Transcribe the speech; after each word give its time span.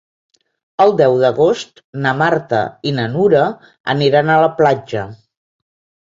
El 0.85 0.93
deu 1.01 1.17
d'agost 1.23 1.83
na 2.05 2.13
Marta 2.21 2.63
i 2.91 2.95
na 3.01 3.07
Nura 3.17 3.45
aniran 3.95 4.35
a 4.35 4.41
la 4.47 4.51
platja. 4.63 5.07